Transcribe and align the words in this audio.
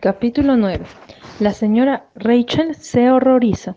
Capítulo 0.00 0.56
9. 0.56 0.86
La 1.40 1.52
señora 1.52 2.06
Rachel 2.14 2.74
se 2.74 3.10
horroriza. 3.10 3.76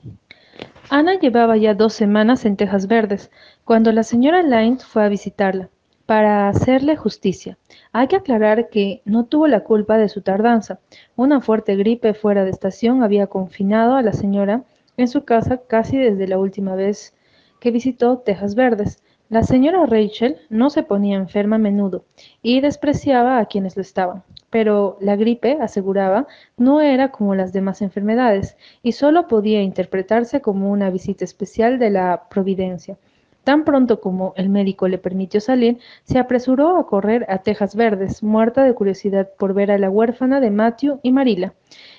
Ana 0.90 1.20
llevaba 1.20 1.58
ya 1.58 1.74
dos 1.74 1.92
semanas 1.92 2.46
en 2.46 2.56
Tejas 2.56 2.88
Verdes, 2.88 3.30
cuando 3.66 3.92
la 3.92 4.04
señora 4.04 4.42
Lyne 4.42 4.78
fue 4.80 5.04
a 5.04 5.10
visitarla. 5.10 5.70
Para 6.06 6.48
hacerle 6.48 6.96
justicia, 6.96 7.58
hay 7.92 8.08
que 8.08 8.16
aclarar 8.16 8.70
que 8.70 9.02
no 9.04 9.26
tuvo 9.26 9.48
la 9.48 9.66
culpa 9.66 9.98
de 9.98 10.08
su 10.08 10.22
tardanza. 10.22 10.80
Una 11.18 11.42
fuerte 11.42 11.76
gripe 11.76 12.14
fuera 12.14 12.46
de 12.46 12.52
estación 12.52 13.04
había 13.04 13.28
confinado 13.28 13.98
a 13.98 14.02
la 14.02 14.14
señora 14.14 14.64
en 14.96 15.10
su 15.10 15.26
casa 15.26 15.58
casi 15.68 15.98
desde 15.98 16.30
la 16.30 16.38
última 16.38 16.74
vez 16.76 17.14
que 17.60 17.72
visitó 17.72 18.20
Tejas 18.20 18.56
Verdes. 18.56 19.04
La 19.34 19.42
señora 19.42 19.88
Rachel 19.88 20.38
no 20.52 20.70
se 20.70 20.84
ponía 20.84 21.16
enferma 21.16 21.56
a 21.56 21.60
menudo 21.60 22.06
y 22.44 22.62
despreciaba 22.62 23.40
a 23.40 23.48
quienes 23.48 23.76
lo 23.76 23.82
estaban 23.82 24.22
pero 24.52 24.98
la 25.02 25.16
gripe, 25.16 25.58
aseguraba, 25.60 26.28
no 26.58 26.80
era 26.80 27.10
como 27.10 27.34
las 27.34 27.52
demás 27.54 27.82
enfermedades 27.82 28.56
y 28.84 28.92
solo 28.92 29.28
podía 29.28 29.64
interpretarse 29.64 30.42
como 30.42 30.70
una 30.70 30.92
visita 30.92 31.26
especial 31.26 31.80
de 31.80 31.90
la 31.90 32.28
providencia. 32.30 33.00
Tan 33.44 33.66
pronto 33.66 34.00
como 34.00 34.34
el 34.38 34.50
médico 34.50 34.88
le 34.88 35.00
permitió 35.00 35.42
salir, 35.42 35.80
se 36.04 36.20
apresuró 36.20 36.78
a 36.78 36.86
correr 36.86 37.26
a 37.30 37.40
Tejas 37.40 37.76
Verdes, 37.76 38.22
muerta 38.22 38.64
de 38.64 38.76
curiosidad 38.76 39.28
por 39.40 39.56
ver 39.56 39.72
a 39.72 39.80
la 39.80 39.90
huérfana 39.90 40.40
de 40.40 40.52
Matthew 40.52 41.00
y 41.02 41.12
Marila. 41.12 41.56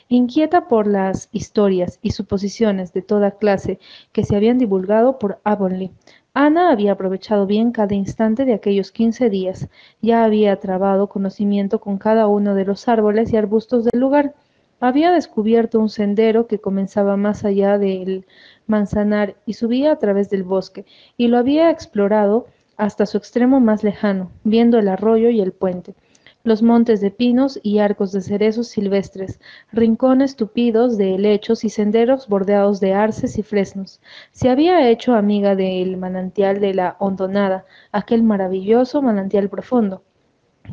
Inquieta 0.08 0.68
por 0.68 0.86
las 0.86 1.28
historias 1.32 1.98
y 2.02 2.12
suposiciones 2.12 2.92
de 2.92 3.02
toda 3.02 3.32
clase 3.32 3.80
que 4.12 4.22
se 4.22 4.36
habían 4.36 4.58
divulgado 4.58 5.18
por 5.18 5.40
Avonlea, 5.42 5.90
Ana 6.36 6.72
había 6.72 6.90
aprovechado 6.90 7.46
bien 7.46 7.70
cada 7.70 7.94
instante 7.94 8.44
de 8.44 8.54
aquellos 8.54 8.90
quince 8.90 9.30
días. 9.30 9.68
Ya 10.02 10.24
había 10.24 10.56
trabado 10.58 11.08
conocimiento 11.08 11.80
con 11.80 11.96
cada 11.96 12.26
uno 12.26 12.56
de 12.56 12.64
los 12.64 12.88
árboles 12.88 13.32
y 13.32 13.36
arbustos 13.36 13.84
del 13.84 14.00
lugar. 14.00 14.34
Había 14.80 15.12
descubierto 15.12 15.78
un 15.78 15.88
sendero 15.88 16.48
que 16.48 16.58
comenzaba 16.58 17.16
más 17.16 17.44
allá 17.44 17.78
del 17.78 18.26
manzanar 18.66 19.36
y 19.46 19.52
subía 19.52 19.92
a 19.92 19.98
través 20.00 20.28
del 20.28 20.42
bosque, 20.42 20.84
y 21.16 21.28
lo 21.28 21.38
había 21.38 21.70
explorado 21.70 22.46
hasta 22.76 23.06
su 23.06 23.16
extremo 23.16 23.60
más 23.60 23.84
lejano, 23.84 24.32
viendo 24.42 24.80
el 24.80 24.88
arroyo 24.88 25.30
y 25.30 25.40
el 25.40 25.52
puente 25.52 25.94
los 26.44 26.62
montes 26.62 27.00
de 27.00 27.10
pinos 27.10 27.58
y 27.62 27.78
arcos 27.78 28.12
de 28.12 28.20
cerezos 28.20 28.68
silvestres, 28.68 29.40
rincones 29.72 30.36
tupidos 30.36 30.98
de 30.98 31.14
helechos 31.14 31.64
y 31.64 31.70
senderos 31.70 32.28
bordeados 32.28 32.80
de 32.80 32.92
arces 32.92 33.38
y 33.38 33.42
fresnos. 33.42 34.00
Se 34.30 34.50
había 34.50 34.88
hecho 34.90 35.14
amiga 35.14 35.56
del 35.56 35.96
manantial 35.96 36.60
de 36.60 36.74
la 36.74 36.96
hondonada, 36.98 37.64
aquel 37.92 38.22
maravilloso 38.22 39.00
manantial 39.00 39.48
profundo, 39.48 40.02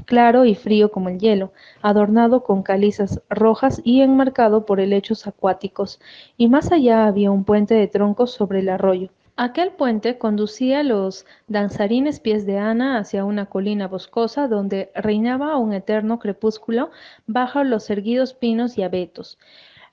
claro 0.06 0.44
y 0.44 0.56
frío 0.56 0.92
como 0.92 1.08
el 1.08 1.20
hielo, 1.20 1.54
adornado 1.82 2.44
con 2.44 2.64
calizas 2.64 3.22
rojas 3.30 3.82
y 3.86 4.02
enmarcado 4.02 4.66
por 4.66 4.82
helechos 4.82 5.26
acuáticos, 5.26 6.02
y 6.36 6.50
más 6.50 6.74
allá 6.74 7.06
había 7.06 7.32
un 7.32 7.46
puente 7.46 7.76
de 7.76 7.88
troncos 7.88 8.32
sobre 8.32 8.60
el 8.60 8.68
arroyo. 8.68 9.10
Aquel 9.38 9.72
puente 9.72 10.18
conducía 10.18 10.84
los 10.84 11.26
danzarines 11.48 12.20
pies 12.20 12.46
de 12.46 12.58
Ana 12.58 13.00
hacia 13.00 13.26
una 13.26 13.48
colina 13.48 13.88
boscosa 13.88 14.48
donde 14.48 14.92
reinaba 14.94 15.58
un 15.58 15.74
eterno 15.74 16.20
crepúsculo 16.20 16.92
bajo 17.28 17.64
los 17.64 17.90
erguidos 17.90 18.34
pinos 18.34 18.78
y 18.78 18.84
abetos. 18.84 19.40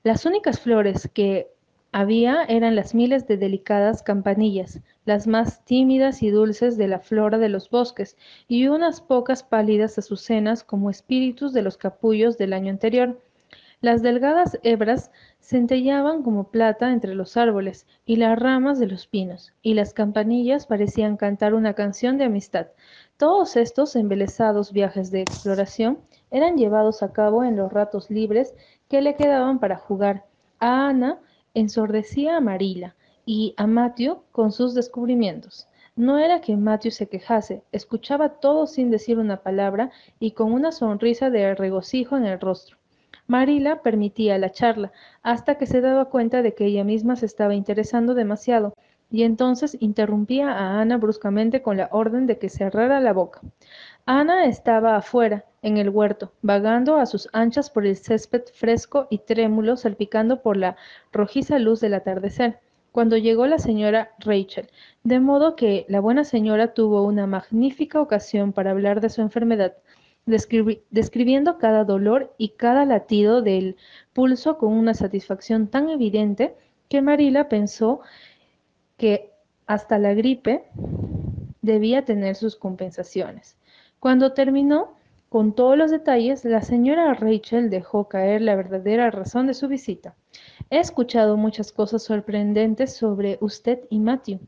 Las 0.02 0.26
únicas 0.26 0.60
flores 0.60 1.08
que 1.12 1.48
había 1.92 2.44
eran 2.44 2.76
las 2.76 2.94
miles 2.94 3.26
de 3.26 3.38
delicadas 3.38 4.02
campanillas, 4.02 4.80
las 5.06 5.26
más 5.26 5.64
tímidas 5.64 6.22
y 6.22 6.30
dulces 6.30 6.76
de 6.76 6.88
la 6.88 6.98
flora 6.98 7.38
de 7.38 7.48
los 7.48 7.70
bosques, 7.70 8.16
y 8.46 8.68
unas 8.68 9.00
pocas 9.00 9.42
pálidas 9.42 9.98
azucenas 9.98 10.62
como 10.64 10.90
espíritus 10.90 11.52
de 11.52 11.62
los 11.62 11.78
capullos 11.78 12.36
del 12.36 12.52
año 12.52 12.70
anterior. 12.70 13.18
Las 13.80 14.02
delgadas 14.02 14.58
hebras 14.64 15.12
centellaban 15.38 16.24
como 16.24 16.50
plata 16.50 16.92
entre 16.92 17.14
los 17.14 17.36
árboles 17.36 17.86
y 18.04 18.16
las 18.16 18.36
ramas 18.36 18.80
de 18.80 18.88
los 18.88 19.06
pinos, 19.06 19.52
y 19.62 19.74
las 19.74 19.94
campanillas 19.94 20.66
parecían 20.66 21.16
cantar 21.16 21.54
una 21.54 21.74
canción 21.74 22.18
de 22.18 22.24
amistad. 22.24 22.66
Todos 23.18 23.56
estos 23.56 23.94
embelesados 23.94 24.72
viajes 24.72 25.12
de 25.12 25.20
exploración 25.20 26.00
eran 26.32 26.56
llevados 26.56 27.04
a 27.04 27.12
cabo 27.12 27.44
en 27.44 27.54
los 27.56 27.72
ratos 27.72 28.10
libres 28.10 28.52
que 28.88 29.00
le 29.00 29.14
quedaban 29.14 29.60
para 29.60 29.76
jugar. 29.76 30.24
A 30.58 30.88
Ana 30.88 31.20
ensordecía 31.54 32.36
a 32.36 32.40
Marila 32.40 32.96
y 33.26 33.54
a 33.56 33.68
Matthew 33.68 34.22
con 34.32 34.50
sus 34.50 34.74
descubrimientos. 34.74 35.68
No 35.94 36.18
era 36.18 36.40
que 36.40 36.56
Matthew 36.56 36.90
se 36.90 37.08
quejase, 37.08 37.62
escuchaba 37.70 38.40
todo 38.40 38.66
sin 38.66 38.90
decir 38.90 39.20
una 39.20 39.36
palabra 39.36 39.92
y 40.18 40.32
con 40.32 40.52
una 40.52 40.72
sonrisa 40.72 41.30
de 41.30 41.54
regocijo 41.54 42.16
en 42.16 42.26
el 42.26 42.40
rostro. 42.40 42.77
Marila 43.28 43.82
permitía 43.82 44.38
la 44.38 44.50
charla, 44.50 44.90
hasta 45.22 45.56
que 45.56 45.66
se 45.66 45.82
daba 45.82 46.06
cuenta 46.06 46.40
de 46.40 46.54
que 46.54 46.64
ella 46.64 46.82
misma 46.82 47.14
se 47.14 47.26
estaba 47.26 47.54
interesando 47.54 48.14
demasiado, 48.14 48.74
y 49.10 49.22
entonces 49.22 49.76
interrumpía 49.80 50.50
a 50.50 50.80
Ana 50.80 50.96
bruscamente 50.96 51.60
con 51.60 51.76
la 51.76 51.88
orden 51.92 52.26
de 52.26 52.38
que 52.38 52.48
cerrara 52.48 53.00
la 53.00 53.12
boca. 53.12 53.40
Ana 54.06 54.46
estaba 54.46 54.96
afuera, 54.96 55.44
en 55.60 55.76
el 55.76 55.90
huerto, 55.90 56.32
vagando 56.40 56.96
a 56.96 57.04
sus 57.04 57.28
anchas 57.34 57.68
por 57.68 57.84
el 57.84 57.96
césped 57.96 58.44
fresco 58.54 59.06
y 59.10 59.18
trémulo, 59.18 59.76
salpicando 59.76 60.40
por 60.40 60.56
la 60.56 60.76
rojiza 61.12 61.58
luz 61.58 61.80
del 61.80 61.94
atardecer, 61.94 62.60
cuando 62.92 63.18
llegó 63.18 63.46
la 63.46 63.58
señora 63.58 64.10
Rachel, 64.20 64.70
de 65.04 65.20
modo 65.20 65.54
que 65.54 65.84
la 65.88 66.00
buena 66.00 66.24
señora 66.24 66.72
tuvo 66.72 67.02
una 67.02 67.26
magnífica 67.26 68.00
ocasión 68.00 68.52
para 68.54 68.70
hablar 68.70 69.02
de 69.02 69.10
su 69.10 69.20
enfermedad, 69.20 69.74
describiendo 70.28 71.58
cada 71.58 71.84
dolor 71.84 72.34
y 72.38 72.50
cada 72.50 72.84
latido 72.84 73.42
del 73.42 73.76
pulso 74.12 74.58
con 74.58 74.72
una 74.72 74.94
satisfacción 74.94 75.68
tan 75.68 75.88
evidente 75.88 76.54
que 76.88 77.02
Marila 77.02 77.48
pensó 77.48 78.00
que 78.96 79.32
hasta 79.66 79.98
la 79.98 80.14
gripe 80.14 80.64
debía 81.62 82.04
tener 82.04 82.34
sus 82.34 82.56
compensaciones. 82.56 83.56
Cuando 84.00 84.32
terminó 84.32 84.94
con 85.28 85.54
todos 85.54 85.76
los 85.76 85.90
detalles, 85.90 86.44
la 86.44 86.62
señora 86.62 87.12
Rachel 87.14 87.68
dejó 87.68 88.08
caer 88.08 88.40
la 88.40 88.56
verdadera 88.56 89.10
razón 89.10 89.46
de 89.46 89.54
su 89.54 89.68
visita. 89.68 90.14
He 90.70 90.78
escuchado 90.78 91.36
muchas 91.36 91.72
cosas 91.72 92.02
sorprendentes 92.02 92.94
sobre 92.94 93.38
usted 93.40 93.80
y 93.90 93.98
Matthew. 93.98 94.40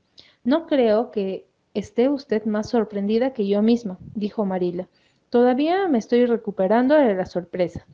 No 0.42 0.66
creo 0.66 1.10
que 1.10 1.46
esté 1.74 2.08
usted 2.08 2.44
más 2.46 2.70
sorprendida 2.70 3.32
que 3.32 3.46
yo 3.46 3.62
misma, 3.62 3.98
dijo 4.14 4.44
Marila. 4.44 4.88
Todavía 5.30 5.86
me 5.86 5.98
estoy 5.98 6.26
recuperando 6.26 6.96
de 6.96 7.14
la 7.14 7.24
sorpresa. 7.24 7.86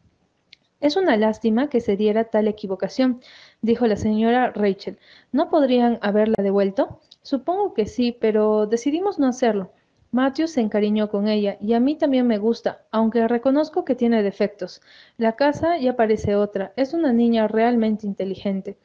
Es 0.81 0.97
una 0.97 1.19
lástima 1.19 1.69
que 1.69 1.83
se 1.83 1.95
diera 1.95 2.25
tal 2.25 2.49
equivocación, 2.49 3.21
dijo 3.61 3.87
la 3.87 3.97
señora 3.97 4.53
Rachel. 4.53 4.99
¿No 5.33 5.51
podrían 5.51 5.99
haberla 6.01 6.43
devuelto? 6.43 7.01
Supongo 7.21 7.75
que 7.75 7.85
sí, 7.85 8.17
pero 8.19 8.67
decidimos 8.67 9.19
no 9.19 9.27
hacerlo. 9.27 9.71
Matthew 10.13 10.49
se 10.49 10.63
encariñó 10.63 11.11
con 11.11 11.29
ella 11.29 11.59
y 11.61 11.75
a 11.75 11.81
mí 11.81 11.97
también 11.97 12.27
me 12.27 12.39
gusta, 12.39 12.87
aunque 12.91 13.29
reconozco 13.29 13.85
que 13.85 13.95
tiene 13.95 14.23
defectos. 14.23 14.81
La 15.19 15.33
casa 15.33 15.77
ya 15.77 15.95
parece 15.95 16.37
otra. 16.37 16.73
Es 16.77 16.95
una 16.95 17.13
niña 17.13 17.49
realmente 17.49 18.07
inteligente. 18.07 18.79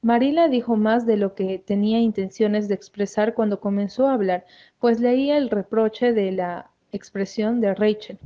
Marila 0.00 0.48
dijo 0.48 0.76
más 0.76 1.04
de 1.04 1.18
lo 1.18 1.34
que 1.34 1.58
tenía 1.58 1.98
intenciones 1.98 2.68
de 2.68 2.74
expresar 2.74 3.34
cuando 3.34 3.60
comenzó 3.60 4.06
a 4.06 4.14
hablar, 4.14 4.46
pues 4.78 4.98
leía 4.98 5.36
el 5.36 5.50
reproche 5.50 6.14
de 6.14 6.32
la 6.32 6.70
expresión 6.92 7.60
de 7.60 7.74
Rachel. 7.74 8.18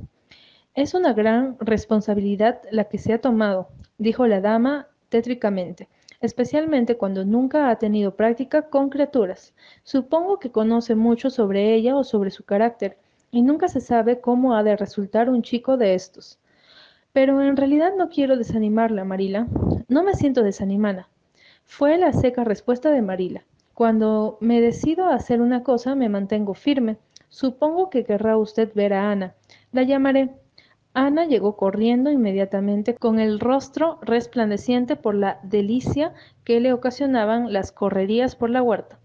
Es 0.74 0.94
una 0.94 1.12
gran 1.12 1.56
responsabilidad 1.60 2.62
la 2.70 2.84
que 2.84 2.98
se 2.98 3.12
ha 3.12 3.20
tomado, 3.20 3.68
dijo 3.98 4.26
la 4.26 4.40
dama 4.40 4.88
tétricamente, 5.08 5.88
especialmente 6.20 6.96
cuando 6.96 7.24
nunca 7.24 7.68
ha 7.68 7.76
tenido 7.76 8.16
práctica 8.16 8.62
con 8.70 8.88
criaturas. 8.88 9.54
Supongo 9.82 10.38
que 10.38 10.50
conoce 10.50 10.94
mucho 10.94 11.28
sobre 11.28 11.74
ella 11.74 11.96
o 11.96 12.04
sobre 12.04 12.30
su 12.30 12.44
carácter, 12.44 12.96
y 13.30 13.42
nunca 13.42 13.68
se 13.68 13.80
sabe 13.80 14.20
cómo 14.20 14.54
ha 14.54 14.62
de 14.62 14.76
resultar 14.76 15.28
un 15.28 15.42
chico 15.42 15.76
de 15.76 15.94
estos. 15.94 16.38
Pero 17.12 17.42
en 17.42 17.56
realidad 17.56 17.92
no 17.96 18.08
quiero 18.08 18.36
desanimarla, 18.36 19.04
Marila. 19.04 19.46
No 19.88 20.02
me 20.02 20.14
siento 20.14 20.42
desanimada. 20.42 21.08
Fue 21.64 21.98
la 21.98 22.12
seca 22.12 22.44
respuesta 22.44 22.90
de 22.90 23.02
Marila. 23.02 23.44
Cuando 23.74 24.38
me 24.40 24.60
decido 24.60 25.06
a 25.06 25.14
hacer 25.14 25.40
una 25.40 25.62
cosa, 25.62 25.94
me 25.94 26.08
mantengo 26.08 26.54
firme. 26.54 26.96
Supongo 27.32 27.88
que 27.88 28.04
querrá 28.04 28.36
usted 28.36 28.74
ver 28.74 28.92
a 28.92 29.10
Ana. 29.10 29.34
La 29.72 29.84
llamaré. 29.84 30.34
Ana 30.92 31.24
llegó 31.24 31.56
corriendo 31.56 32.10
inmediatamente 32.10 32.94
con 32.94 33.18
el 33.18 33.40
rostro 33.40 33.98
resplandeciente 34.02 34.96
por 34.96 35.14
la 35.14 35.40
delicia 35.42 36.12
que 36.44 36.60
le 36.60 36.74
ocasionaban 36.74 37.50
las 37.50 37.72
correrías 37.72 38.36
por 38.36 38.50
la 38.50 38.62
huerta. 38.62 38.98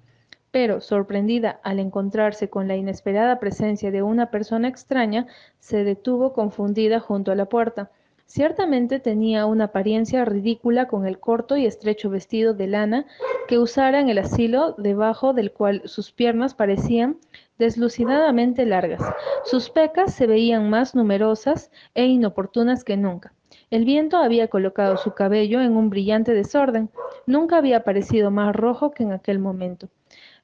Pero, 0.51 0.81
sorprendida 0.81 1.61
al 1.63 1.79
encontrarse 1.79 2.49
con 2.49 2.67
la 2.67 2.75
inesperada 2.75 3.39
presencia 3.39 3.91
de 3.91 4.03
una 4.03 4.29
persona 4.29 4.67
extraña, 4.67 5.27
se 5.59 5.85
detuvo 5.85 6.33
confundida 6.33 6.99
junto 6.99 7.31
a 7.31 7.35
la 7.35 7.45
puerta. 7.45 7.91
Ciertamente 8.27 8.99
tenía 8.99 9.45
una 9.45 9.65
apariencia 9.65 10.25
ridícula 10.25 10.89
con 10.89 11.07
el 11.07 11.17
corto 11.17 11.55
y 11.55 11.65
estrecho 11.65 12.09
vestido 12.09 12.53
de 12.53 12.67
lana 12.67 13.05
que 13.47 13.57
usara 13.57 14.01
en 14.01 14.09
el 14.09 14.17
asilo, 14.17 14.75
debajo 14.77 15.33
del 15.33 15.53
cual 15.53 15.81
sus 15.85 16.11
piernas 16.11 16.53
parecían 16.53 17.17
deslucidadamente 17.57 18.65
largas. 18.65 19.01
Sus 19.45 19.69
pecas 19.69 20.13
se 20.13 20.27
veían 20.27 20.69
más 20.69 20.93
numerosas 20.93 21.71
e 21.95 22.05
inoportunas 22.05 22.83
que 22.83 22.97
nunca. 22.97 23.33
El 23.71 23.85
viento 23.85 24.17
había 24.17 24.49
colocado 24.49 24.97
su 24.97 25.13
cabello 25.13 25.61
en 25.61 25.77
un 25.77 25.89
brillante 25.89 26.33
desorden. 26.33 26.89
Nunca 27.25 27.57
había 27.57 27.85
parecido 27.85 28.29
más 28.29 28.53
rojo 28.53 28.91
que 28.91 29.03
en 29.03 29.13
aquel 29.13 29.39
momento. 29.39 29.87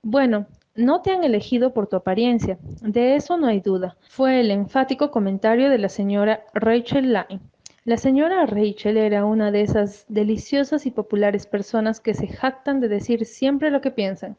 Bueno, 0.02 0.48
no 0.76 1.02
te 1.02 1.12
han 1.12 1.26
elegido 1.26 1.74
por 1.74 1.88
tu 1.88 1.98
apariencia, 1.98 2.58
de 2.82 3.16
eso 3.16 3.38
no 3.38 3.48
hay 3.48 3.60
duda, 3.60 3.96
fue 4.10 4.40
el 4.40 4.52
enfático 4.52 5.12
comentario 5.12 5.70
de 5.70 5.78
la 5.78 5.90
señora 5.90 6.46
Rachel 6.54 7.14
Lyne. 7.14 7.53
La 7.86 7.98
señora 7.98 8.46
Rachel 8.46 8.98
era 8.98 9.26
una 9.26 9.52
de 9.52 9.62
esas 9.62 10.06
deliciosas 10.08 10.86
y 10.86 10.92
populares 10.92 11.46
personas 11.46 12.00
que 12.00 12.14
se 12.14 12.28
jactan 12.28 12.80
de 12.80 12.88
decir 12.88 13.26
siempre 13.26 13.72
lo 13.72 13.82
que 13.82 13.92
piensan. 13.92 14.38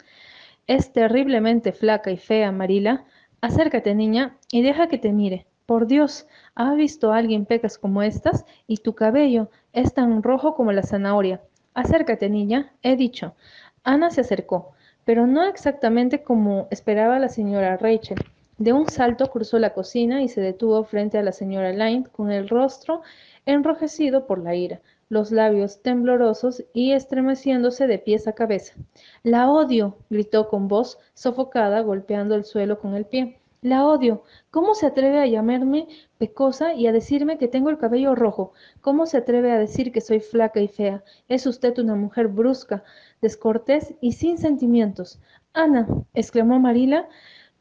Es 0.67 0.93
terriblemente 0.93 1.73
flaca 1.73 2.11
y 2.11 2.17
fea, 2.17 2.52
Marila. 2.52 3.05
Acércate, 3.41 3.94
niña, 3.94 4.37
y 4.50 4.62
deja 4.62 4.88
que 4.88 4.99
te 4.99 5.12
mire. 5.12 5.46
Por 5.67 5.87
Dios, 5.87 6.26
¿ha 6.55 6.75
visto 6.75 7.12
a 7.12 7.19
alguien 7.19 7.46
pecas 7.46 7.79
como 7.79 8.02
estas? 8.02 8.44
Y 8.67 8.79
tu 8.79 8.94
cabello 8.94 9.50
es 9.73 9.94
tan 9.94 10.23
rojo 10.23 10.55
como 10.55 10.73
la 10.73 10.82
zanahoria. 10.82 11.43
Acércate, 11.75 12.31
niña, 12.31 12.73
he 12.82 12.97
dicho. 12.97 13.35
Ana 13.82 14.11
se 14.11 14.23
acercó 14.23 14.75
pero 15.05 15.26
no 15.26 15.44
exactamente 15.44 16.23
como 16.23 16.67
esperaba 16.70 17.19
la 17.19 17.29
señora 17.29 17.76
Rachel. 17.76 18.19
De 18.58 18.72
un 18.72 18.88
salto 18.88 19.30
cruzó 19.30 19.58
la 19.58 19.74
cocina 19.74 20.22
y 20.22 20.28
se 20.28 20.40
detuvo 20.40 20.84
frente 20.84 21.18
a 21.18 21.22
la 21.22 21.32
señora 21.32 21.72
Lyne 21.72 22.06
con 22.12 22.30
el 22.30 22.48
rostro 22.48 23.02
enrojecido 23.46 24.26
por 24.26 24.38
la 24.38 24.54
ira, 24.54 24.80
los 25.08 25.32
labios 25.32 25.82
temblorosos 25.82 26.64
y 26.72 26.92
estremeciéndose 26.92 27.86
de 27.86 27.98
pies 27.98 28.28
a 28.28 28.32
cabeza. 28.32 28.74
La 29.22 29.50
odio, 29.50 29.98
gritó 30.08 30.48
con 30.48 30.68
voz 30.68 30.98
sofocada, 31.14 31.80
golpeando 31.80 32.36
el 32.36 32.44
suelo 32.44 32.78
con 32.78 32.94
el 32.94 33.06
pie. 33.06 33.40
La 33.60 33.86
odio. 33.86 34.22
¿Cómo 34.50 34.74
se 34.74 34.86
atreve 34.86 35.20
a 35.20 35.26
llamarme 35.26 35.88
pecosa 36.18 36.74
y 36.74 36.86
a 36.86 36.92
decirme 36.92 37.38
que 37.38 37.48
tengo 37.48 37.70
el 37.70 37.78
cabello 37.78 38.14
rojo? 38.14 38.52
¿Cómo 38.82 39.06
se 39.06 39.16
atreve 39.16 39.50
a 39.52 39.58
decir 39.58 39.90
que 39.90 40.02
soy 40.02 40.20
flaca 40.20 40.60
y 40.60 40.68
fea? 40.68 41.02
Es 41.28 41.46
usted 41.46 41.78
una 41.78 41.94
mujer 41.94 42.28
brusca, 42.28 42.84
descortés 43.22 43.94
y 44.02 44.12
sin 44.12 44.36
sentimientos. 44.36 45.18
Ana, 45.54 45.88
exclamó 46.12 46.60
Marila, 46.60 47.08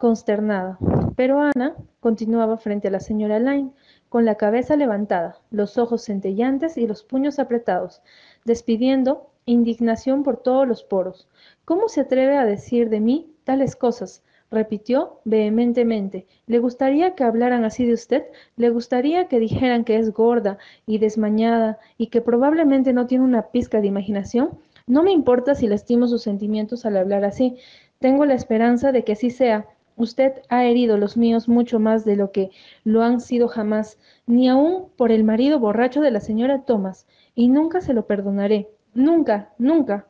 consternada. 0.03 0.77
Pero 1.15 1.39
Ana 1.39 1.77
continuaba 2.01 2.57
frente 2.57 2.89
a 2.89 2.91
la 2.91 2.99
señora 2.99 3.39
Lyne, 3.39 3.71
con 4.09 4.25
la 4.25 4.35
cabeza 4.35 4.75
levantada, 4.75 5.37
los 5.49 5.77
ojos 5.77 6.03
centellantes 6.03 6.77
y 6.77 6.85
los 6.87 7.05
puños 7.05 7.39
apretados, 7.39 8.01
despidiendo 8.43 9.29
indignación 9.45 10.23
por 10.23 10.35
todos 10.35 10.67
los 10.67 10.83
poros. 10.83 11.29
¿Cómo 11.63 11.87
se 11.87 12.01
atreve 12.01 12.35
a 12.35 12.43
decir 12.43 12.89
de 12.89 12.99
mí 12.99 13.33
tales 13.45 13.77
cosas? 13.77 14.23
repitió 14.51 15.21
vehementemente. 15.23 16.27
¿Le 16.47 16.59
gustaría 16.59 17.15
que 17.15 17.23
hablaran 17.23 17.63
así 17.63 17.85
de 17.85 17.93
usted? 17.93 18.25
¿Le 18.57 18.71
gustaría 18.71 19.29
que 19.29 19.39
dijeran 19.39 19.85
que 19.85 19.97
es 19.97 20.11
gorda 20.11 20.57
y 20.85 20.97
desmañada 20.97 21.79
y 21.97 22.07
que 22.07 22.19
probablemente 22.19 22.91
no 22.91 23.07
tiene 23.07 23.23
una 23.23 23.43
pizca 23.51 23.79
de 23.79 23.87
imaginación? 23.87 24.49
No 24.85 25.01
me 25.01 25.13
importa 25.13 25.55
si 25.55 25.67
lastimo 25.67 26.07
sus 26.07 26.23
sentimientos 26.23 26.85
al 26.85 26.97
hablar 26.97 27.23
así. 27.23 27.55
Tengo 27.99 28.25
la 28.25 28.33
esperanza 28.33 28.91
de 28.91 29.05
que 29.05 29.13
así 29.13 29.29
sea. 29.29 29.65
Usted 29.95 30.41
ha 30.49 30.65
herido 30.65 30.97
los 30.97 31.17
míos 31.17 31.47
mucho 31.47 31.79
más 31.79 32.05
de 32.05 32.15
lo 32.15 32.31
que 32.31 32.51
lo 32.83 33.03
han 33.03 33.19
sido 33.19 33.47
jamás, 33.47 33.99
ni 34.25 34.49
aun 34.49 34.89
por 34.97 35.11
el 35.11 35.23
marido 35.23 35.59
borracho 35.59 36.01
de 36.01 36.11
la 36.11 36.19
señora 36.19 36.63
Thomas, 36.65 37.07
y 37.35 37.47
nunca 37.47 37.81
se 37.81 37.93
lo 37.93 38.07
perdonaré. 38.07 38.69
Nunca, 38.93 39.53
nunca. 39.57 40.07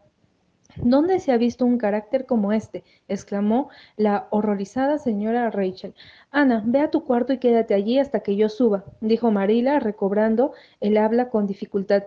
¿Dónde 0.77 1.19
se 1.19 1.31
ha 1.31 1.37
visto 1.37 1.65
un 1.65 1.77
carácter 1.77 2.25
como 2.25 2.51
este? 2.51 2.83
exclamó 3.07 3.69
la 3.95 4.27
horrorizada 4.31 4.97
señora 4.97 5.51
Rachel. 5.51 5.93
Ana, 6.31 6.63
ve 6.65 6.79
a 6.79 6.89
tu 6.89 7.03
cuarto 7.03 7.31
y 7.31 7.37
quédate 7.37 7.75
allí 7.75 7.99
hasta 7.99 8.21
que 8.21 8.35
yo 8.35 8.49
suba, 8.49 8.83
dijo 8.99 9.29
Marila, 9.29 9.79
recobrando 9.79 10.53
el 10.79 10.97
habla 10.97 11.29
con 11.29 11.45
dificultad. 11.45 12.03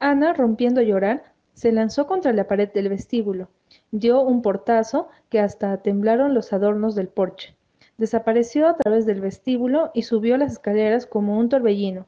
Ana, 0.00 0.32
rompiendo 0.32 0.80
a 0.80 0.84
llorar, 0.84 1.29
se 1.54 1.72
lanzó 1.72 2.06
contra 2.06 2.32
la 2.32 2.46
pared 2.46 2.70
del 2.72 2.88
vestíbulo, 2.88 3.48
dio 3.90 4.20
un 4.20 4.42
portazo 4.42 5.08
que 5.28 5.40
hasta 5.40 5.76
temblaron 5.78 6.34
los 6.34 6.52
adornos 6.52 6.94
del 6.94 7.08
porche. 7.08 7.54
Desapareció 7.98 8.66
a 8.66 8.76
través 8.76 9.04
del 9.06 9.20
vestíbulo 9.20 9.90
y 9.94 10.02
subió 10.02 10.36
las 10.36 10.52
escaleras 10.52 11.06
como 11.06 11.38
un 11.38 11.48
torbellino. 11.48 12.06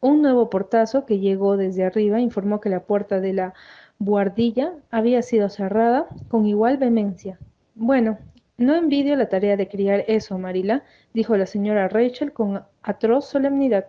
Un 0.00 0.20
nuevo 0.20 0.50
portazo 0.50 1.06
que 1.06 1.18
llegó 1.18 1.56
desde 1.56 1.84
arriba 1.84 2.20
informó 2.20 2.60
que 2.60 2.68
la 2.68 2.80
puerta 2.80 3.20
de 3.20 3.32
la 3.32 3.54
buhardilla 3.98 4.74
había 4.90 5.22
sido 5.22 5.48
cerrada 5.48 6.08
con 6.28 6.46
igual 6.46 6.76
vehemencia. 6.76 7.38
Bueno, 7.74 8.18
no 8.56 8.74
envidio 8.74 9.16
la 9.16 9.28
tarea 9.28 9.56
de 9.56 9.68
criar 9.68 10.04
eso, 10.06 10.38
Marila, 10.38 10.84
dijo 11.12 11.36
la 11.36 11.46
señora 11.46 11.88
Rachel 11.88 12.32
con 12.32 12.62
atroz 12.82 13.26
solemnidad. 13.26 13.86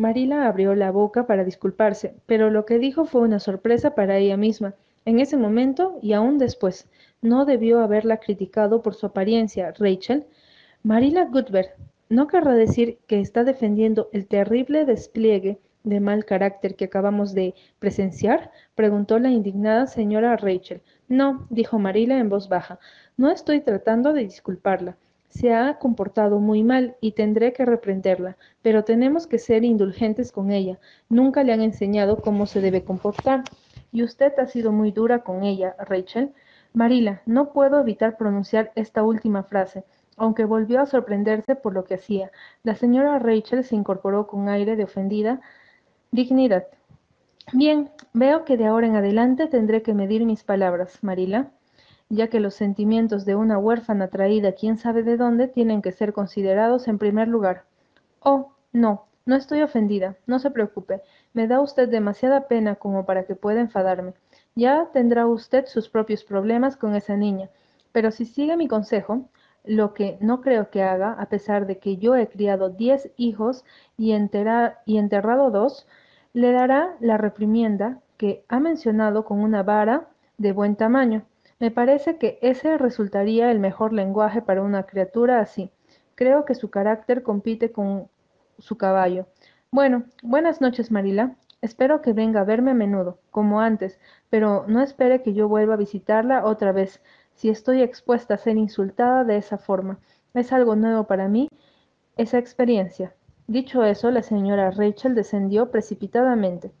Marila 0.00 0.46
abrió 0.48 0.74
la 0.74 0.90
boca 0.90 1.26
para 1.26 1.44
disculparse, 1.44 2.14
pero 2.24 2.48
lo 2.48 2.64
que 2.64 2.78
dijo 2.78 3.04
fue 3.04 3.20
una 3.20 3.38
sorpresa 3.38 3.94
para 3.94 4.16
ella 4.16 4.38
misma. 4.38 4.74
En 5.04 5.20
ese 5.20 5.36
momento 5.36 5.98
y 6.00 6.14
aún 6.14 6.38
después, 6.38 6.88
no 7.20 7.44
debió 7.44 7.80
haberla 7.80 8.16
criticado 8.16 8.80
por 8.80 8.94
su 8.94 9.04
apariencia, 9.04 9.74
Rachel. 9.78 10.24
Marila 10.82 11.26
Goodberg, 11.26 11.74
¿no 12.08 12.28
querrá 12.28 12.54
decir 12.54 12.96
que 13.06 13.20
está 13.20 13.44
defendiendo 13.44 14.08
el 14.14 14.26
terrible 14.26 14.86
despliegue 14.86 15.58
de 15.84 16.00
mal 16.00 16.24
carácter 16.24 16.76
que 16.76 16.86
acabamos 16.86 17.34
de 17.34 17.54
presenciar? 17.78 18.52
preguntó 18.74 19.18
la 19.18 19.28
indignada 19.28 19.86
señora 19.86 20.34
Rachel. 20.38 20.80
No, 21.08 21.46
dijo 21.50 21.78
Marila 21.78 22.18
en 22.18 22.30
voz 22.30 22.48
baja, 22.48 22.78
no 23.18 23.30
estoy 23.30 23.60
tratando 23.60 24.14
de 24.14 24.22
disculparla. 24.22 24.96
Se 25.30 25.54
ha 25.54 25.78
comportado 25.78 26.40
muy 26.40 26.62
mal 26.62 26.96
y 27.00 27.12
tendré 27.12 27.52
que 27.52 27.64
reprenderla, 27.64 28.36
pero 28.62 28.84
tenemos 28.84 29.26
que 29.26 29.38
ser 29.38 29.64
indulgentes 29.64 30.32
con 30.32 30.50
ella. 30.50 30.78
Nunca 31.08 31.44
le 31.44 31.52
han 31.52 31.62
enseñado 31.62 32.18
cómo 32.20 32.46
se 32.46 32.60
debe 32.60 32.84
comportar. 32.84 33.44
Y 33.92 34.02
usted 34.02 34.32
ha 34.38 34.46
sido 34.46 34.72
muy 34.72 34.90
dura 34.90 35.20
con 35.20 35.44
ella, 35.44 35.76
Rachel. 35.78 36.32
Marila, 36.72 37.22
no 37.26 37.52
puedo 37.52 37.80
evitar 37.80 38.16
pronunciar 38.16 38.72
esta 38.74 39.02
última 39.02 39.44
frase, 39.44 39.84
aunque 40.16 40.44
volvió 40.44 40.80
a 40.80 40.86
sorprenderse 40.86 41.54
por 41.54 41.74
lo 41.74 41.84
que 41.84 41.94
hacía. 41.94 42.30
La 42.62 42.74
señora 42.74 43.18
Rachel 43.18 43.64
se 43.64 43.76
incorporó 43.76 44.26
con 44.26 44.48
aire 44.48 44.76
de 44.76 44.84
ofendida 44.84 45.40
Dignidad. 46.10 46.66
Bien, 47.52 47.90
veo 48.12 48.44
que 48.44 48.56
de 48.56 48.66
ahora 48.66 48.88
en 48.88 48.96
adelante 48.96 49.46
tendré 49.46 49.82
que 49.82 49.94
medir 49.94 50.24
mis 50.24 50.42
palabras, 50.42 50.98
Marila, 51.02 51.50
ya 52.10 52.26
que 52.28 52.40
los 52.40 52.54
sentimientos 52.54 53.24
de 53.24 53.36
una 53.36 53.56
huérfana 53.56 54.08
traída 54.08 54.52
quién 54.52 54.76
sabe 54.76 55.02
de 55.02 55.16
dónde 55.16 55.48
tienen 55.48 55.80
que 55.80 55.92
ser 55.92 56.12
considerados 56.12 56.88
en 56.88 56.98
primer 56.98 57.28
lugar. 57.28 57.64
Oh, 58.20 58.52
no, 58.72 59.06
no 59.24 59.36
estoy 59.36 59.62
ofendida, 59.62 60.16
no 60.26 60.38
se 60.40 60.50
preocupe, 60.50 61.02
me 61.32 61.46
da 61.46 61.60
usted 61.60 61.88
demasiada 61.88 62.48
pena 62.48 62.74
como 62.74 63.06
para 63.06 63.24
que 63.24 63.36
pueda 63.36 63.60
enfadarme. 63.60 64.12
Ya 64.56 64.90
tendrá 64.92 65.26
usted 65.26 65.66
sus 65.66 65.88
propios 65.88 66.24
problemas 66.24 66.76
con 66.76 66.96
esa 66.96 67.16
niña, 67.16 67.48
pero 67.92 68.10
si 68.10 68.24
sigue 68.24 68.56
mi 68.56 68.66
consejo, 68.68 69.28
lo 69.64 69.94
que 69.94 70.18
no 70.20 70.40
creo 70.40 70.70
que 70.70 70.82
haga, 70.82 71.12
a 71.12 71.26
pesar 71.28 71.66
de 71.66 71.78
que 71.78 71.96
yo 71.96 72.16
he 72.16 72.28
criado 72.28 72.70
diez 72.70 73.10
hijos 73.16 73.64
y, 73.96 74.12
enterrado 74.12 75.50
dos, 75.50 75.86
le 76.32 76.52
dará 76.52 76.96
la 77.00 77.18
reprimienda 77.18 78.00
que 78.16 78.44
ha 78.48 78.58
mencionado 78.58 79.24
con 79.24 79.40
una 79.40 79.62
vara 79.62 80.08
de 80.38 80.52
buen 80.52 80.76
tamaño. 80.76 81.24
Me 81.60 81.70
parece 81.70 82.16
que 82.16 82.38
ese 82.40 82.78
resultaría 82.78 83.50
el 83.50 83.58
mejor 83.58 83.92
lenguaje 83.92 84.40
para 84.40 84.62
una 84.62 84.84
criatura 84.84 85.40
así. 85.40 85.70
Creo 86.14 86.46
que 86.46 86.54
su 86.54 86.70
carácter 86.70 87.22
compite 87.22 87.70
con 87.70 88.08
su 88.58 88.78
caballo. 88.78 89.26
Bueno, 89.70 90.04
buenas 90.22 90.62
noches, 90.62 90.90
Marila. 90.90 91.36
Espero 91.60 92.00
que 92.00 92.14
venga 92.14 92.40
a 92.40 92.44
verme 92.44 92.70
a 92.70 92.74
menudo, 92.74 93.18
como 93.30 93.60
antes, 93.60 94.00
pero 94.30 94.64
no 94.68 94.80
espere 94.80 95.20
que 95.22 95.34
yo 95.34 95.48
vuelva 95.48 95.74
a 95.74 95.76
visitarla 95.76 96.46
otra 96.46 96.72
vez, 96.72 97.02
si 97.34 97.50
estoy 97.50 97.82
expuesta 97.82 98.34
a 98.34 98.38
ser 98.38 98.56
insultada 98.56 99.24
de 99.24 99.36
esa 99.36 99.58
forma. 99.58 99.98
Es 100.32 100.54
algo 100.54 100.76
nuevo 100.76 101.04
para 101.04 101.28
mí 101.28 101.50
esa 102.16 102.38
experiencia. 102.38 103.14
Dicho 103.48 103.84
eso, 103.84 104.10
la 104.10 104.22
señora 104.22 104.70
Rachel 104.70 105.14
descendió 105.14 105.70
precipitadamente. 105.70 106.72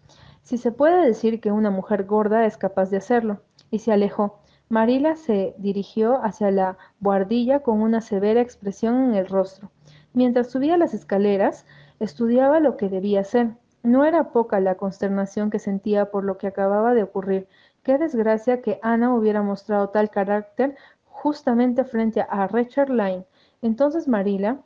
Si 0.42 0.56
se 0.56 0.72
puede 0.72 1.04
decir 1.04 1.42
que 1.42 1.52
una 1.52 1.70
mujer 1.70 2.04
gorda 2.04 2.46
es 2.46 2.56
capaz 2.56 2.88
de 2.88 2.96
hacerlo, 2.96 3.42
y 3.70 3.80
se 3.80 3.92
alejó. 3.92 4.40
Marila 4.70 5.16
se 5.16 5.54
dirigió 5.58 6.24
hacia 6.24 6.50
la 6.52 6.78
buhardilla 7.00 7.60
con 7.60 7.82
una 7.82 8.00
severa 8.00 8.40
expresión 8.40 9.02
en 9.02 9.14
el 9.14 9.26
rostro. 9.26 9.70
Mientras 10.12 10.50
subía 10.50 10.76
las 10.78 10.94
escaleras, 10.94 11.66
estudiaba 11.98 12.60
lo 12.60 12.76
que 12.76 12.88
debía 12.88 13.20
hacer. 13.20 13.50
No 13.82 14.04
era 14.04 14.30
poca 14.30 14.60
la 14.60 14.76
consternación 14.76 15.50
que 15.50 15.58
sentía 15.58 16.12
por 16.12 16.22
lo 16.22 16.38
que 16.38 16.46
acababa 16.46 16.94
de 16.94 17.02
ocurrir. 17.02 17.48
Qué 17.82 17.98
desgracia 17.98 18.62
que 18.62 18.78
Ana 18.80 19.12
hubiera 19.12 19.42
mostrado 19.42 19.88
tal 19.88 20.08
carácter 20.08 20.76
justamente 21.04 21.84
frente 21.84 22.24
a 22.28 22.46
Richard 22.46 22.90
Lyne. 22.90 23.26
Entonces 23.62 24.06
Marila, 24.06 24.60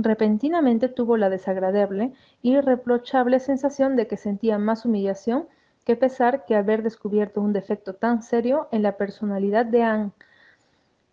Repentinamente 0.00 0.88
tuvo 0.88 1.16
la 1.16 1.28
desagradable 1.28 2.12
y 2.40 2.60
reprochable 2.60 3.40
sensación 3.40 3.96
de 3.96 4.06
que 4.06 4.16
sentía 4.16 4.56
más 4.56 4.84
humillación 4.84 5.48
que 5.88 5.96
pesar 5.96 6.44
que 6.44 6.54
haber 6.54 6.82
descubierto 6.82 7.40
un 7.40 7.54
defecto 7.54 7.94
tan 7.94 8.22
serio 8.22 8.68
en 8.72 8.82
la 8.82 8.98
personalidad 8.98 9.64
de 9.64 9.82
Anne. 9.82 10.10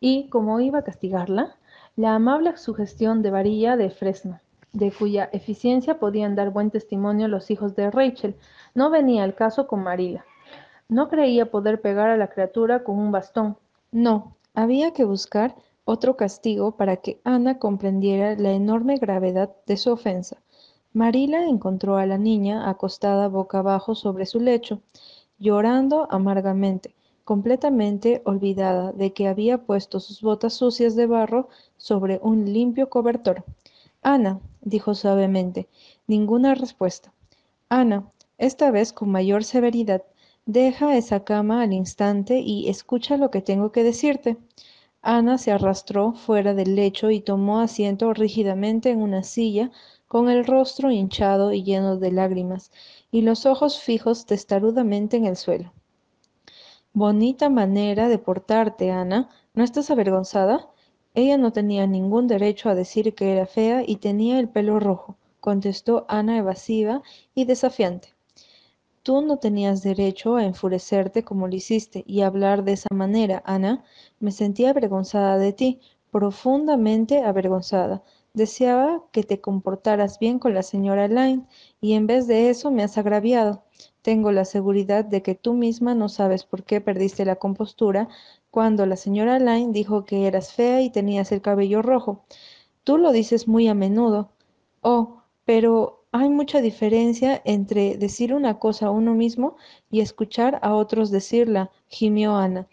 Y, 0.01 0.27
como 0.27 0.59
iba 0.59 0.79
a 0.79 0.83
castigarla, 0.83 1.55
la 1.95 2.13
amable 2.13 2.57
sugestión 2.57 3.21
de 3.21 3.31
varilla 3.31 3.77
de 3.77 3.89
fresno. 3.89 4.41
de 4.73 4.91
cuya 4.91 5.29
eficiencia 5.31 5.97
podían 5.97 6.35
dar 6.35 6.49
buen 6.49 6.71
testimonio 6.71 7.29
los 7.29 7.49
hijos 7.49 7.77
de 7.77 7.89
Rachel. 7.89 8.35
No 8.73 8.89
venía 8.89 9.23
al 9.23 9.33
caso 9.33 9.65
con 9.65 9.81
Marila. 9.81 10.25
No 10.89 11.07
creía 11.07 11.49
poder 11.49 11.79
pegar 11.79 12.09
a 12.09 12.17
la 12.17 12.27
criatura 12.27 12.83
con 12.83 12.99
un 12.99 13.13
bastón. 13.13 13.55
No, 13.93 14.35
había 14.53 14.91
que 14.91 15.05
buscar 15.05 15.55
otro 15.85 16.17
castigo 16.17 16.75
para 16.75 16.97
que 16.97 17.21
Ana 17.23 17.59
comprendiera 17.59 18.35
la 18.35 18.51
enorme 18.51 18.97
gravedad 18.97 19.55
de 19.67 19.77
su 19.77 19.93
ofensa. 19.93 20.35
Marila 20.95 21.45
encontró 21.45 21.97
a 21.97 22.05
la 22.05 22.17
niña 22.17 22.69
acostada 22.69 23.27
boca 23.27 23.59
abajo 23.59 23.95
sobre 23.95 24.25
su 24.25 24.39
lecho, 24.39 24.79
llorando 25.37 26.07
amargamente, 26.09 26.95
completamente 27.25 28.21
olvidada 28.23 28.93
de 28.93 29.11
que 29.11 29.27
había 29.27 29.57
puesto 29.57 29.99
sus 29.99 30.21
botas 30.21 30.53
sucias 30.53 30.95
de 30.95 31.05
barro 31.05 31.49
sobre 31.75 32.21
un 32.23 32.45
limpio 32.45 32.89
cobertor. 32.89 33.43
Ana, 34.03 34.39
dijo 34.61 34.95
suavemente, 34.95 35.67
ninguna 36.07 36.55
respuesta. 36.55 37.11
Ana, 37.67 38.09
esta 38.37 38.71
vez 38.71 38.93
con 38.93 39.09
mayor 39.09 39.43
severidad, 39.43 40.01
deja 40.45 40.95
esa 40.95 41.25
cama 41.25 41.61
al 41.61 41.73
instante 41.73 42.39
y 42.39 42.69
escucha 42.69 43.17
lo 43.17 43.31
que 43.31 43.41
tengo 43.41 43.73
que 43.73 43.83
decirte. 43.83 44.37
Ana 45.01 45.37
se 45.39 45.51
arrastró 45.51 46.13
fuera 46.13 46.53
del 46.53 46.75
lecho 46.75 47.11
y 47.11 47.19
tomó 47.19 47.59
asiento 47.59 48.13
rígidamente 48.13 48.91
en 48.91 49.01
una 49.01 49.23
silla, 49.23 49.71
con 50.07 50.29
el 50.29 50.45
rostro 50.45 50.91
hinchado 50.91 51.53
y 51.53 51.63
lleno 51.63 51.97
de 51.97 52.11
lágrimas, 52.11 52.71
y 53.11 53.21
los 53.21 53.45
ojos 53.45 53.79
fijos 53.79 54.25
testarudamente 54.25 55.17
en 55.17 55.25
el 55.25 55.35
suelo. 55.35 55.73
Bonita 56.93 57.49
manera 57.49 58.07
de 58.07 58.17
portarte, 58.17 58.91
Ana. 58.91 59.29
¿No 59.53 59.63
estás 59.63 59.91
avergonzada? 59.91 60.69
Ella 61.13 61.37
no 61.37 61.51
tenía 61.51 61.87
ningún 61.87 62.27
derecho 62.27 62.69
a 62.69 62.75
decir 62.75 63.15
que 63.15 63.33
era 63.33 63.45
fea 63.45 63.83
y 63.85 63.97
tenía 63.97 64.39
el 64.39 64.49
pelo 64.49 64.79
rojo, 64.79 65.17
contestó 65.39 66.05
Ana 66.07 66.37
evasiva 66.37 67.01
y 67.33 67.45
desafiante. 67.45 68.15
Tú 69.03 69.21
no 69.21 69.37
tenías 69.37 69.83
derecho 69.83 70.35
a 70.35 70.45
enfurecerte 70.45 71.23
como 71.23 71.47
lo 71.47 71.55
hiciste 71.55 72.03
y 72.07 72.21
hablar 72.21 72.63
de 72.63 72.73
esa 72.73 72.87
manera, 72.93 73.43
Ana. 73.45 73.83
Me 74.19 74.31
sentía 74.31 74.71
avergonzada 74.71 75.37
de 75.37 75.53
ti, 75.53 75.79
profundamente 76.11 77.23
avergonzada. 77.23 78.03
Deseaba 78.35 79.01
que 79.13 79.23
te 79.23 79.39
comportaras 79.39 80.19
bien 80.19 80.39
con 80.39 80.53
la 80.53 80.61
señora 80.61 81.07
Lyne 81.07 81.45
y 81.79 81.93
en 81.93 82.05
vez 82.05 82.27
de 82.27 82.49
eso 82.49 82.69
me 82.69 82.83
has 82.83 82.97
agraviado. 82.97 83.63
Tengo 84.01 84.33
la 84.33 84.43
seguridad 84.43 85.05
de 85.05 85.21
que 85.21 85.35
tú 85.35 85.53
misma 85.53 85.95
no 85.95 86.09
sabes 86.09 86.43
por 86.43 86.63
qué 86.63 86.81
perdiste 86.81 87.23
la 87.23 87.37
compostura 87.37 88.09
cuando 88.51 88.85
la 88.85 88.97
señora 88.97 89.39
Lyne 89.39 89.71
dijo 89.71 90.03
que 90.03 90.27
eras 90.27 90.51
fea 90.51 90.81
y 90.81 90.89
tenías 90.89 91.31
el 91.31 91.41
cabello 91.41 91.81
rojo. 91.81 92.25
Tú 92.83 92.97
lo 92.97 93.13
dices 93.13 93.47
muy 93.47 93.69
a 93.69 93.73
menudo. 93.73 94.31
Oh, 94.81 95.21
pero 95.45 96.03
hay 96.11 96.27
mucha 96.27 96.59
diferencia 96.59 97.41
entre 97.45 97.95
decir 97.95 98.33
una 98.33 98.59
cosa 98.59 98.87
a 98.87 98.91
uno 98.91 99.13
mismo 99.13 99.55
y 99.89 100.01
escuchar 100.01 100.59
a 100.61 100.73
otros 100.75 101.09
decirla, 101.09 101.71
gimió 101.87 102.35
Ana. 102.35 102.67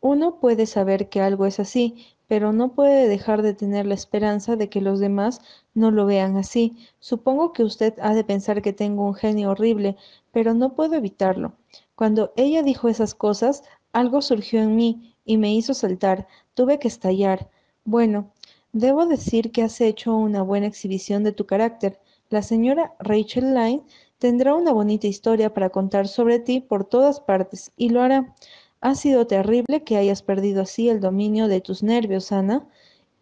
Uno 0.00 0.38
puede 0.38 0.66
saber 0.66 1.08
que 1.08 1.20
algo 1.20 1.46
es 1.46 1.58
así, 1.58 2.06
pero 2.30 2.52
no 2.52 2.74
puede 2.74 3.08
dejar 3.08 3.42
de 3.42 3.54
tener 3.54 3.86
la 3.86 3.94
esperanza 3.94 4.54
de 4.54 4.68
que 4.68 4.80
los 4.80 5.00
demás 5.00 5.40
no 5.74 5.90
lo 5.90 6.06
vean 6.06 6.36
así. 6.36 6.76
Supongo 7.00 7.52
que 7.52 7.64
usted 7.64 7.94
ha 8.00 8.14
de 8.14 8.22
pensar 8.22 8.62
que 8.62 8.72
tengo 8.72 9.04
un 9.04 9.14
genio 9.14 9.50
horrible, 9.50 9.96
pero 10.30 10.54
no 10.54 10.76
puedo 10.76 10.94
evitarlo. 10.94 11.54
Cuando 11.96 12.32
ella 12.36 12.62
dijo 12.62 12.88
esas 12.88 13.16
cosas, 13.16 13.64
algo 13.92 14.22
surgió 14.22 14.62
en 14.62 14.76
mí 14.76 15.16
y 15.24 15.38
me 15.38 15.52
hizo 15.52 15.74
saltar. 15.74 16.28
Tuve 16.54 16.78
que 16.78 16.86
estallar. 16.86 17.50
Bueno, 17.84 18.30
debo 18.72 19.06
decir 19.06 19.50
que 19.50 19.64
has 19.64 19.80
hecho 19.80 20.14
una 20.14 20.42
buena 20.42 20.68
exhibición 20.68 21.24
de 21.24 21.32
tu 21.32 21.46
carácter. 21.46 21.98
La 22.28 22.42
señora 22.42 22.94
Rachel 23.00 23.54
Lyne 23.54 23.82
tendrá 24.20 24.54
una 24.54 24.72
bonita 24.72 25.08
historia 25.08 25.52
para 25.52 25.70
contar 25.70 26.06
sobre 26.06 26.38
ti 26.38 26.60
por 26.60 26.84
todas 26.84 27.18
partes, 27.18 27.72
y 27.76 27.88
lo 27.88 28.02
hará. 28.02 28.36
Ha 28.82 28.94
sido 28.94 29.26
terrible 29.26 29.84
que 29.84 29.96
hayas 29.96 30.22
perdido 30.22 30.62
así 30.62 30.88
el 30.88 31.00
dominio 31.00 31.48
de 31.48 31.60
tus 31.60 31.82
nervios, 31.82 32.32
Ana. 32.32 32.66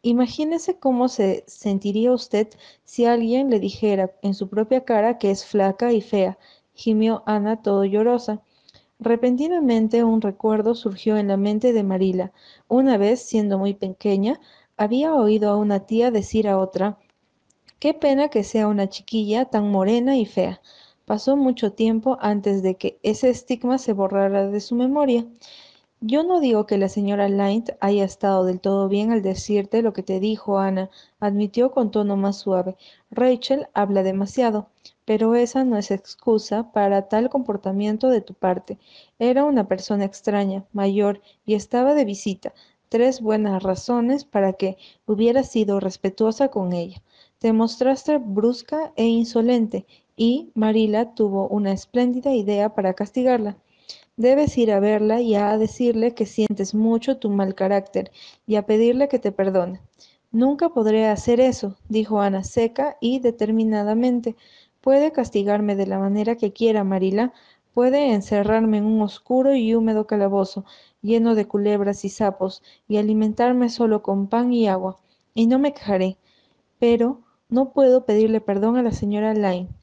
Imagínese 0.03 0.79
cómo 0.79 1.09
se 1.09 1.45
sentiría 1.47 2.13
usted 2.13 2.49
si 2.85 3.05
alguien 3.05 3.51
le 3.51 3.59
dijera 3.61 4.13
en 4.23 4.35
su 4.35 4.49
propia 4.49 4.85
cara 4.85 5.19
que 5.19 5.31
es 5.31 5.45
flaca 5.45 5.93
y 5.93 6.01
fea, 6.01 6.39
gimió 6.75 7.23
Ana 7.27 7.63
todo 7.63 7.85
llorosa. 7.85 8.41
Repentinamente 9.01 10.05
un 10.05 10.21
recuerdo 10.21 10.75
surgió 10.75 11.17
en 11.17 11.29
la 11.29 11.37
mente 11.37 11.73
de 11.73 11.83
Marila. 11.83 12.33
Una 12.69 12.97
vez, 12.97 13.21
siendo 13.21 13.59
muy 13.59 13.75
pequeña, 13.75 14.41
había 14.77 15.15
oído 15.15 15.51
a 15.51 15.57
una 15.57 15.87
tía 15.87 16.11
decir 16.11 16.49
a 16.49 16.59
otra, 16.59 16.99
Qué 17.81 17.95
pena 17.95 18.29
que 18.29 18.43
sea 18.43 18.67
una 18.67 18.89
chiquilla 18.89 19.45
tan 19.45 19.71
morena 19.71 20.17
y 20.17 20.27
fea. 20.27 20.61
Pasó 21.09 21.37
mucho 21.37 21.73
tiempo 21.73 22.19
antes 22.21 22.63
de 22.63 22.77
que 22.77 23.01
ese 23.03 23.29
estigma 23.31 23.79
se 23.79 23.93
borrara 23.93 24.47
de 24.49 24.61
su 24.61 24.77
memoria. 24.77 25.27
Yo 26.01 26.23
no 26.23 26.39
digo 26.39 26.67
que 26.67 26.79
la 26.79 26.89
señora 26.89 27.29
Lyne 27.29 27.77
haya 27.81 28.05
estado 28.05 28.45
del 28.45 28.61
todo 28.61 28.89
bien 28.89 29.11
al 29.11 29.23
decirte 29.23 29.83
lo 29.83 29.93
que 29.93 30.05
te 30.05 30.21
dijo 30.21 30.61
Ana, 30.61 30.91
admitió 31.19 31.73
con 31.73 31.91
tono 31.91 32.17
más 32.17 32.37
suave. 32.37 32.77
Rachel 33.11 33.67
habla 33.75 34.05
demasiado 34.05 34.69
pero 35.09 35.35
esa 35.35 35.65
no 35.65 35.79
es 35.79 35.91
excusa 35.91 36.71
para 36.71 37.09
tal 37.09 37.31
comportamiento 37.31 38.11
de 38.11 38.21
tu 38.21 38.35
parte. 38.35 38.77
Era 39.19 39.45
una 39.45 39.67
persona 39.67 40.05
extraña, 40.05 40.67
mayor, 40.75 41.23
y 41.47 41.55
estaba 41.55 41.95
de 41.95 42.05
visita. 42.05 42.53
Tres 42.91 43.23
buenas 43.23 43.63
razones 43.63 44.27
para 44.27 44.53
que 44.53 44.77
hubieras 45.07 45.51
sido 45.51 45.81
respetuosa 45.81 46.49
con 46.49 46.75
ella. 46.75 47.01
Te 47.39 47.55
mostraste 47.55 48.19
brusca 48.19 48.93
e 48.97 49.07
insolente, 49.07 49.87
y 50.19 50.51
Marila 50.55 51.15
tuvo 51.15 51.47
una 51.49 51.71
espléndida 51.71 52.35
idea 52.35 52.75
para 52.75 52.93
castigarla. 52.93 53.57
Debes 54.17 54.59
ir 54.59 54.73
a 54.73 54.81
verla 54.81 55.21
y 55.21 55.37
a 55.37 55.57
decirle 55.57 56.13
que 56.13 56.27
sientes 56.27 56.75
mucho 56.75 57.19
tu 57.19 57.31
mal 57.31 57.55
carácter 57.55 58.11
y 58.45 58.57
a 58.57 58.67
pedirle 58.67 59.07
que 59.07 59.21
te 59.21 59.31
perdone. 59.31 59.81
Nunca 60.33 60.71
podré 60.71 61.07
hacer 61.07 61.39
eso, 61.39 61.77
dijo 61.89 62.21
Ana 62.21 62.43
seca 62.43 62.97
y 63.01 63.21
determinadamente. 63.21 64.35
Puede 64.81 65.13
castigarme 65.13 65.77
de 65.77 65.87
la 65.87 66.01
manera 66.01 66.35
que 66.35 66.53
quiera, 66.53 66.83
Marila. 66.83 67.33
Puede 67.73 68.13
encerrarme 68.13 68.79
en 68.79 68.87
un 68.87 69.01
oscuro 69.03 69.55
y 69.55 69.73
húmedo 69.73 70.09
calabozo, 70.09 70.65
lleno 71.01 71.37
de 71.37 71.47
culebras 71.47 72.05
y 72.05 72.09
sapos, 72.09 72.65
y 72.89 72.97
alimentarme 72.97 73.69
solo 73.69 74.03
con 74.03 74.27
pan 74.27 74.53
y 74.53 74.67
agua, 74.67 74.97
y 75.33 75.47
no 75.47 75.61
me 75.61 75.73
quejaré. 75.73 76.17
Pero 76.81 77.21
no 77.49 77.73
puedo 77.73 78.05
pedirle 78.05 78.41
perdón 78.41 78.77
a 78.77 78.83
la 78.83 78.91
señora 78.91 79.33
Lyne. 79.33 79.78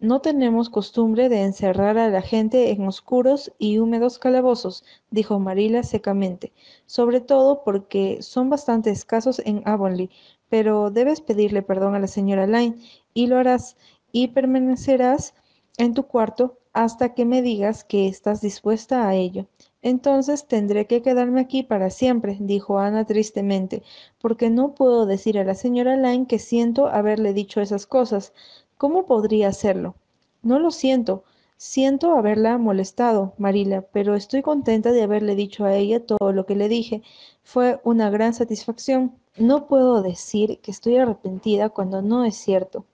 No 0.00 0.20
tenemos 0.20 0.68
costumbre 0.68 1.30
de 1.30 1.42
encerrar 1.42 1.96
a 1.96 2.10
la 2.10 2.20
gente 2.20 2.70
en 2.70 2.86
oscuros 2.86 3.52
y 3.58 3.78
húmedos 3.78 4.18
calabozos, 4.18 4.84
dijo 5.10 5.38
Marila 5.38 5.82
secamente, 5.84 6.52
sobre 6.84 7.22
todo 7.22 7.64
porque 7.64 8.20
son 8.20 8.50
bastante 8.50 8.90
escasos 8.90 9.40
en 9.46 9.62
Avonlea, 9.64 10.08
pero 10.50 10.90
debes 10.90 11.22
pedirle 11.22 11.62
perdón 11.62 11.94
a 11.94 11.98
la 11.98 12.08
señora 12.08 12.46
Lyne, 12.46 12.76
y 13.14 13.26
lo 13.26 13.38
harás, 13.38 13.78
y 14.12 14.28
permanecerás 14.28 15.34
en 15.78 15.94
tu 15.94 16.02
cuarto 16.02 16.58
hasta 16.74 17.14
que 17.14 17.24
me 17.24 17.40
digas 17.40 17.82
que 17.82 18.06
estás 18.06 18.42
dispuesta 18.42 19.08
a 19.08 19.14
ello. 19.14 19.46
Entonces 19.80 20.46
tendré 20.46 20.86
que 20.86 21.00
quedarme 21.00 21.40
aquí 21.40 21.62
para 21.62 21.88
siempre, 21.88 22.36
dijo 22.38 22.78
Ana 22.78 23.06
tristemente, 23.06 23.82
porque 24.20 24.50
no 24.50 24.74
puedo 24.74 25.06
decir 25.06 25.38
a 25.38 25.44
la 25.44 25.54
señora 25.54 25.96
Lyne 25.96 26.26
que 26.26 26.38
siento 26.38 26.88
haberle 26.88 27.32
dicho 27.32 27.62
esas 27.62 27.86
cosas. 27.86 28.34
¿Cómo 28.78 29.06
podría 29.06 29.48
hacerlo? 29.48 29.94
No 30.42 30.58
lo 30.58 30.70
siento. 30.70 31.24
Siento 31.56 32.14
haberla 32.14 32.58
molestado, 32.58 33.32
Marila, 33.38 33.80
pero 33.80 34.14
estoy 34.14 34.42
contenta 34.42 34.92
de 34.92 35.02
haberle 35.02 35.34
dicho 35.34 35.64
a 35.64 35.74
ella 35.74 36.04
todo 36.04 36.32
lo 36.32 36.44
que 36.44 36.56
le 36.56 36.68
dije. 36.68 37.02
Fue 37.42 37.80
una 37.84 38.10
gran 38.10 38.34
satisfacción. 38.34 39.16
No 39.38 39.66
puedo 39.66 40.02
decir 40.02 40.60
que 40.60 40.70
estoy 40.70 40.96
arrepentida 40.96 41.70
cuando 41.70 42.02
no 42.02 42.24
es 42.24 42.36
cierto. 42.36 42.84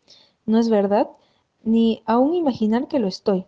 ¿No 0.46 0.58
es 0.58 0.68
verdad? 0.68 1.08
Ni 1.64 2.02
aún 2.06 2.34
imaginar 2.34 2.86
que 2.86 3.00
lo 3.00 3.08
estoy. 3.08 3.46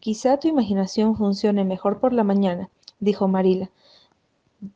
Quizá 0.00 0.38
tu 0.38 0.48
imaginación 0.48 1.16
funcione 1.16 1.64
mejor 1.64 2.00
por 2.00 2.12
la 2.12 2.24
mañana, 2.24 2.70
dijo 2.98 3.28
Marila, 3.28 3.70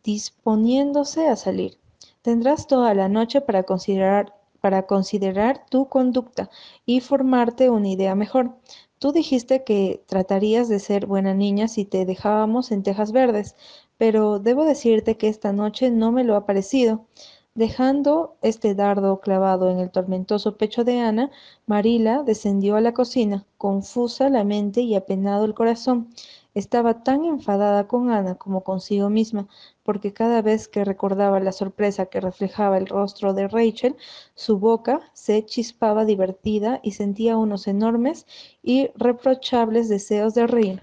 disponiéndose 0.04 1.28
a 1.28 1.34
salir. 1.34 1.78
Tendrás 2.22 2.66
toda 2.68 2.94
la 2.94 3.08
noche 3.08 3.40
para 3.40 3.64
considerar, 3.64 4.34
para 4.64 4.86
considerar 4.86 5.66
tu 5.68 5.90
conducta 5.90 6.48
y 6.86 7.00
formarte 7.00 7.68
una 7.68 7.90
idea 7.90 8.14
mejor. 8.14 8.56
Tú 8.98 9.12
dijiste 9.12 9.62
que 9.62 10.02
tratarías 10.06 10.70
de 10.70 10.78
ser 10.78 11.04
buena 11.04 11.34
niña 11.34 11.68
si 11.68 11.84
te 11.84 12.06
dejábamos 12.06 12.72
en 12.72 12.82
tejas 12.82 13.12
verdes, 13.12 13.56
pero 13.98 14.38
debo 14.38 14.64
decirte 14.64 15.18
que 15.18 15.28
esta 15.28 15.52
noche 15.52 15.90
no 15.90 16.12
me 16.12 16.24
lo 16.24 16.34
ha 16.34 16.46
parecido. 16.46 17.04
Dejando 17.54 18.36
este 18.40 18.74
dardo 18.74 19.20
clavado 19.20 19.68
en 19.70 19.80
el 19.80 19.90
tormentoso 19.90 20.56
pecho 20.56 20.82
de 20.82 20.98
Ana, 20.98 21.30
Marila 21.66 22.22
descendió 22.22 22.76
a 22.76 22.80
la 22.80 22.94
cocina, 22.94 23.44
confusa 23.58 24.30
la 24.30 24.44
mente 24.44 24.80
y 24.80 24.94
apenado 24.94 25.44
el 25.44 25.52
corazón. 25.52 26.08
Estaba 26.54 27.02
tan 27.02 27.26
enfadada 27.26 27.86
con 27.86 28.10
Ana 28.10 28.36
como 28.36 28.62
consigo 28.62 29.10
misma. 29.10 29.46
Porque 29.84 30.12
cada 30.12 30.42
vez 30.42 30.66
que 30.66 30.84
recordaba 30.84 31.38
la 31.38 31.52
sorpresa 31.52 32.06
que 32.06 32.20
reflejaba 32.20 32.78
el 32.78 32.86
rostro 32.86 33.34
de 33.34 33.46
Rachel, 33.46 33.96
su 34.34 34.58
boca 34.58 35.00
se 35.12 35.44
chispaba 35.44 36.04
divertida 36.04 36.80
y 36.82 36.92
sentía 36.92 37.36
unos 37.36 37.68
enormes 37.68 38.26
y 38.62 38.90
reprochables 38.96 39.88
deseos 39.88 40.34
de 40.34 40.46
reír. 40.46 40.82